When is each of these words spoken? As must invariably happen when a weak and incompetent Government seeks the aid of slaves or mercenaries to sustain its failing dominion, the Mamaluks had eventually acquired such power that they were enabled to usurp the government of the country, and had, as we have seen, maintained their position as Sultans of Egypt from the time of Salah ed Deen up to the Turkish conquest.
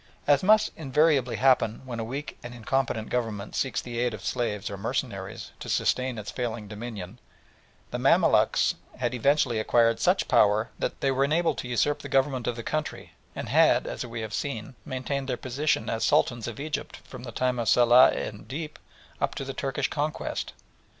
As 0.25 0.41
must 0.41 0.71
invariably 0.75 1.35
happen 1.35 1.83
when 1.85 1.99
a 1.99 2.03
weak 2.03 2.35
and 2.41 2.55
incompetent 2.55 3.11
Government 3.11 3.53
seeks 3.53 3.79
the 3.81 3.99
aid 3.99 4.15
of 4.15 4.25
slaves 4.25 4.67
or 4.71 4.75
mercenaries 4.75 5.51
to 5.59 5.69
sustain 5.69 6.17
its 6.17 6.31
failing 6.31 6.67
dominion, 6.67 7.19
the 7.91 7.99
Mamaluks 7.99 8.73
had 8.97 9.13
eventually 9.13 9.59
acquired 9.59 9.99
such 9.99 10.27
power 10.27 10.71
that 10.79 11.01
they 11.01 11.11
were 11.11 11.23
enabled 11.23 11.59
to 11.59 11.67
usurp 11.67 11.99
the 11.99 12.09
government 12.09 12.47
of 12.47 12.55
the 12.55 12.63
country, 12.63 13.11
and 13.35 13.49
had, 13.49 13.85
as 13.85 14.03
we 14.03 14.21
have 14.21 14.33
seen, 14.33 14.73
maintained 14.85 15.29
their 15.29 15.37
position 15.37 15.87
as 15.87 16.03
Sultans 16.03 16.47
of 16.47 16.59
Egypt 16.59 16.97
from 17.03 17.21
the 17.21 17.31
time 17.31 17.59
of 17.59 17.69
Salah 17.69 18.09
ed 18.11 18.47
Deen 18.47 18.71
up 19.21 19.35
to 19.35 19.45
the 19.45 19.53
Turkish 19.53 19.87
conquest. 19.91 20.53